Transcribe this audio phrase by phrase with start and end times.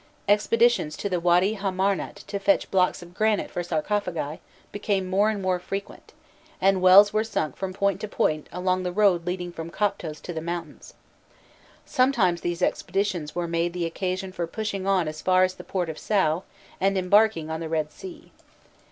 [0.27, 4.39] Expeditions to the Wady Ham marnât to fetch blocks of granite for sarcophagi
[4.71, 6.13] become more and more frequent,
[6.59, 10.33] and wells were sunk from point to point along the road leading from Koptos to
[10.33, 10.95] the mountains.
[11.85, 15.87] Sometimes these expeditions were made the occasion for pushing on as far as the port
[15.87, 16.41] of Saû
[16.79, 18.31] and embarking on the Eed Sea.